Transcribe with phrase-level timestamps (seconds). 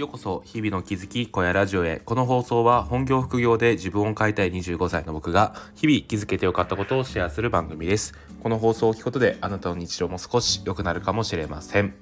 [0.00, 2.00] ようこそ日々の気づき小屋ラジオへ。
[2.02, 8.14] この放送は本業副業で自分を変えたい25歳の僕が日々気づけてよかったことをシェアする番組です。
[8.42, 11.92] この放送を聞くことであなたの日常も少し良くなるかもしれません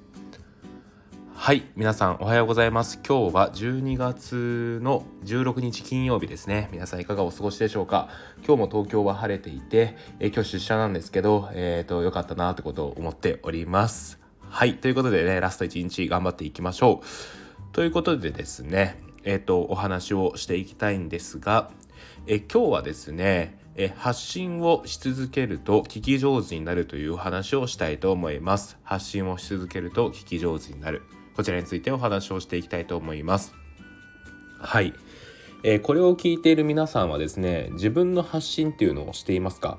[1.35, 3.01] はい皆さんおはようございます。
[3.05, 6.69] 今日は12月の16日金曜日ですね。
[6.71, 8.07] 皆さんいかがお過ごしでしょうか？
[8.47, 14.19] 今日も東京は晴れていて、え今日出社なんですけどえっ、ー、と良かったなってことを思っております。
[14.47, 17.38] はいということでねラスト1日頑張っていきましょう。
[17.71, 21.71] ということでですね、えっ、と、お話をしていきたいんですが、
[22.25, 28.77] え今日はですね、え発信をし続けると聞き上手になるというお話をしたいと思います。
[28.83, 31.03] 発信をし続けると聞き上手になる。
[31.35, 33.53] こちらについてお話をしていきたいと思います。
[34.59, 34.93] はい。
[35.63, 39.77] え、これを聞いている皆さんはですね自分の発信っていうのをしていますか？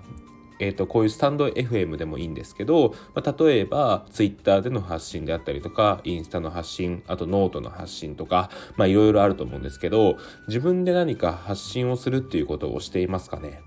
[0.61, 13.61] えーと、こういうスタンド FM でもいいんですけど、まあ、例えば Twitter での発信であったりとかインスタの発信あとノートの発信とかいろいろあると思うんですけど自分で何か発信をするっていうことをしていますかね？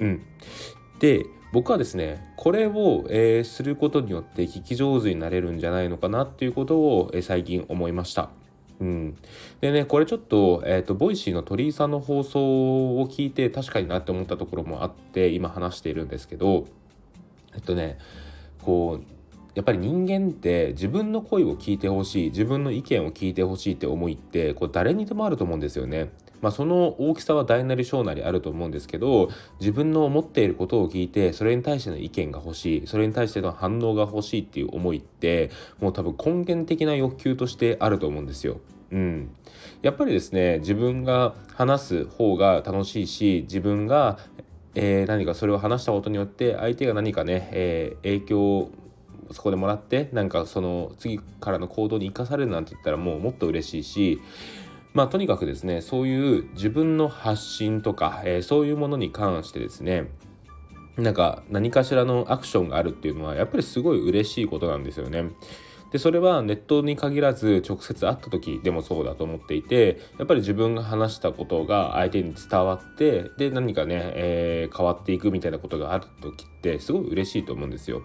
[0.00, 0.22] うん
[0.98, 8.30] で僕はですねこれを、えー、することによって聞き上手になれるんじゃないのかなっていうことを、えー、最近思いました。
[8.82, 9.16] うん、
[9.60, 16.66] でねこれちょっと,、えーと、 Voicy の鳥居さんの放送を聞いて確かになって思ったところもあって今話しているんですけど
[17.54, 17.98] えっとね
[18.60, 19.04] こう
[19.54, 26.10] やっぱり人間って自分の声を聞いてほしい自分の意見を聞いてほしいって思いってこう誰にでもあると思うんですよね。
[26.42, 38.60] まあ、その大きさは大なり小なりあると思うんですけど自分の思っていることを聞いてそれに対しての意見が欲しいそれに対しての反応が欲しいっていう思いってもう多分根源的な欲求としてあると思うんですよ。
[38.90, 39.34] うん、
[39.80, 44.18] やっぱりですね自分が話す方が楽しいし自分が、
[44.74, 48.70] えー、何かそれを話したことによって相手が何かね、えー、影響を
[49.30, 54.20] そこでもらってなんかその次からの行動に生かされるなんて言ったらもうもっと嬉しいし
[54.94, 60.08] まあとにかくですねそういう自分の発信とか、えー、そういうものに関してですね
[60.96, 65.30] なんか何かしらのアクションがあるっていうのはやっぱりすごい嬉しいことなんですよね。
[65.90, 78.02] でそれはネットに限らず直接会った時でもそうだと思っていてやっぱり自分が話したことが相手に伝わってで何かね、えー、変わっていくみたいなことがある時ってすごい嬉しいと思うんですよ。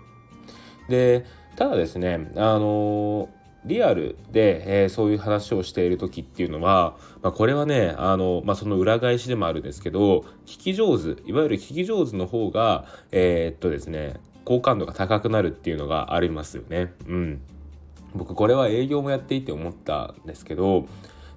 [0.89, 1.25] で
[1.55, 3.29] ただですねあの
[3.67, 16.93] リアルで、えー、そういう話をしている時っていうのは、まあ、これはねあの、まあ、その裏返しでもあるんですけど聞き上手いわゆる聞き上手の方がえー、っとですね好感度が高くなるっていうのがありますよね。
[17.07, 17.41] うん
[18.15, 20.87] 僕これは営業もやっていて思ったんですけど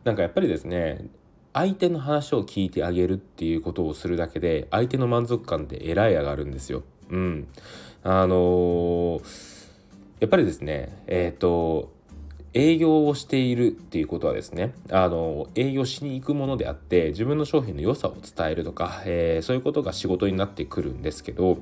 [0.04, 1.06] なんかやっぱりですね
[1.52, 6.84] 相手の話を聞いてあげるっていうことをするだけで相手の満足感ってえらい上がるんですよ。
[7.10, 7.48] うん、
[8.04, 9.22] あのー、
[10.20, 11.92] やっぱりですねえっ、ー、と
[12.52, 21.58] 営業をしているっていうことはですねあの営業しに行くものであって自分の商品の良さを伝えるとか、えー、そういうことが仕事になってくるんですけど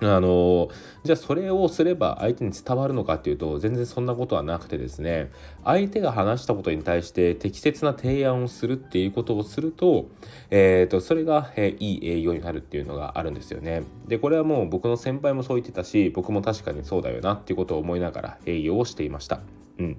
[0.00, 0.68] あの
[1.04, 5.30] じゃあそれをすれば相手に伝わるのかっていうと全然そんなことはなくてですね
[5.64, 10.08] 相手が話したことに対して適切な提案をするっていうことをすると,、
[10.50, 13.84] えーと、それが、えー、いい営業になるっていうのがあるんですよね。
[14.08, 19.61] でこれはもう僕の先輩もそう言ってたし僕も確かにそうだよなっていうことを思いながら営業をしていました。
[19.78, 19.96] うん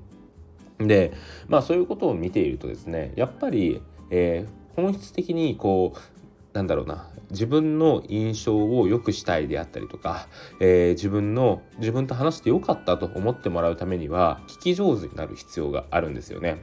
[0.79, 1.13] で
[1.47, 6.13] まあそういうことを見ているとですねやっぱり、えー、本質的にこう
[6.53, 10.27] なんだろうな自分の印象を良くしたいであったりとか、
[10.59, 16.61] えー、自分の自分と話してよかったと思ってもらうためには聞き上手になる必要があるんですよね。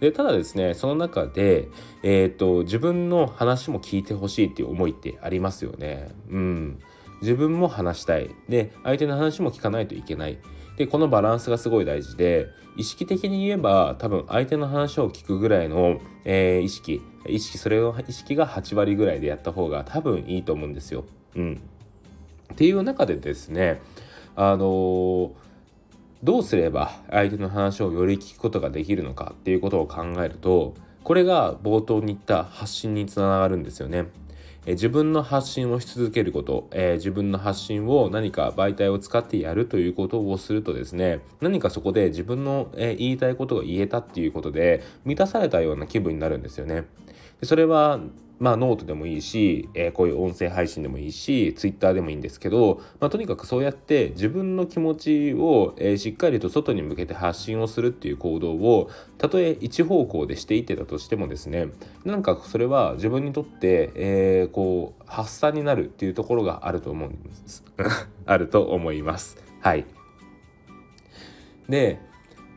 [0.00, 1.68] でただですねその中で、
[2.02, 6.08] えーと、自分の話も聞いてほしいっていう思いってありますよね。
[6.30, 6.78] うん、
[7.20, 10.38] 自分も話したいで相手の話も聞かないといけない
[10.78, 21.04] でこのバランスがすごい大事で意識的に言えば多分相手の話を聞くぐらいの、えー、意識意識それの意識が8割ぐらいでやった方が多分いいと思うんですよ。
[21.34, 21.60] うん、
[22.52, 23.82] っていう中でですね
[24.36, 25.30] あのー、
[26.22, 34.06] どうすれば相手の話をより聞くことができるのかっていうことを考えるとこれが冒頭に言った発信につながるんですよね。
[34.68, 46.84] え自分の発信をし続けること、え、自分の発信を何か媒体を使ってやるということをするとですね何かそこで自分の、え、言いたいことが言えたっていうことで満たされたような気分になるんですよね。
[47.40, 47.98] でそれは
[48.38, 61.68] まあノートでもいいし、えー、こういう音声配信でもいいし、ツイッターでもいいんですけど、まあ、とにかくそうやって自分の気持ちを、えー、しっかりと外に向けて発信をするっていう行動を、たとえ一方向でしていってたとしてもですね、
[62.04, 67.64] なんかそれは自分にとって、えー、こう、発散になるっていうところがあると思うんです。
[68.26, 69.36] あると思います。
[69.60, 69.84] はい。
[71.68, 72.00] で、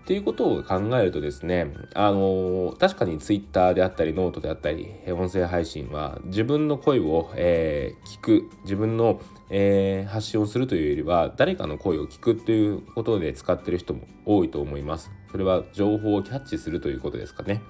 [0.01, 9.21] っていうことを考えるとですね、あの確かにツイッターであったりノートであったり音声配信は自分の声を、えー、聞く自分の、
[9.51, 15.11] えー、発信をするというよりは誰かの声を聞くということで使ってる人も多いと思います。
[15.31, 17.61] それは情報をキャッチするということですかね。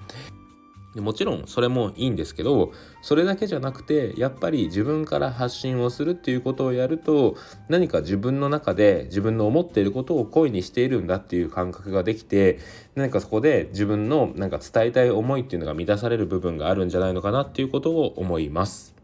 [0.96, 7.36] もちろんそれもいいんですけどそれだけじゃなくてやっぱり自分から発信をするっていうことをやると
[7.68, 12.58] 何か自分の中で自分の思っていることを声にしているんだっていう感覚ができて
[12.94, 18.94] 何かそこで自分のなんか伝えたい思いっていうのが満たされる部分があるんじゃないのかなっていうことを思います。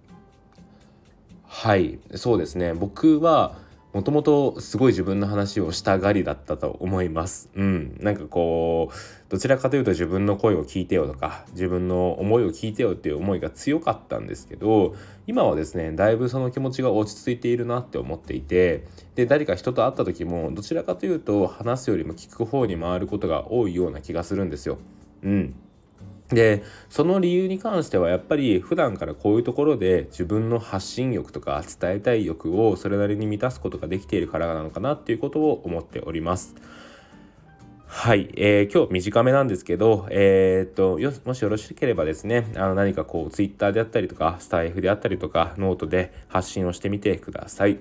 [1.47, 3.57] はいそうですね僕は
[3.99, 7.51] もともとすごい自分の話をしたがりだったと思います。
[7.57, 7.97] うん。
[7.99, 8.95] なんかこう、
[9.29, 14.95] どちらかというと自分の声を聞いてよとか、自分の思いを聞いてよっていう思いが強かったんですけど、
[15.27, 18.85] 今はですね、だいぶその気持ちが落ち着いているなって思っていて、
[19.17, 24.79] で、誰か人と会った時も、どちらかというと話すよりも聞く方に回ることが多いような気がするんですよ。
[25.25, 25.55] うん。
[26.29, 36.55] でその理由に関してはやっぱり普段からこういうところで自分の発信欲とか伝えたい欲をそれなりに満たすことができているからなのかなっていうことを思っております。
[37.87, 47.81] はい、えー、今日短めなんですけど、えー、っとよもしよろしければですねあの何かこう Twitter であったりとかスタイフであったりとかノートで発信をしてみてください。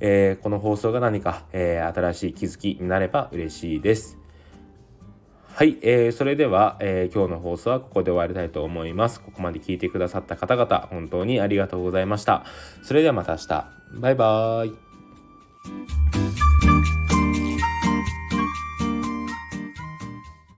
[0.00, 4.21] えー、この放送が何か、えー、新しい気づきになれば嬉しいです。
[5.54, 9.20] はい、えー、それでは、えー、今日の放送はここで終わりたいと思います。
[9.20, 12.44] ここまで聞いてくださった方々、本当にありがとうございました。
[12.82, 13.66] それではまた明日。
[14.00, 16.11] バイバーイ。